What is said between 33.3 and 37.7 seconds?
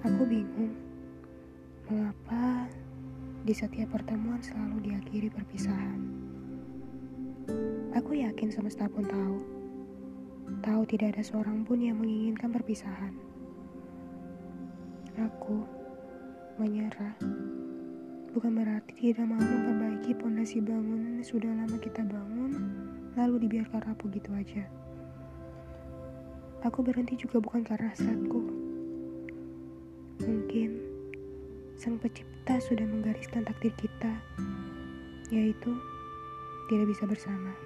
takdir kita, yaitu tidak bisa bersama.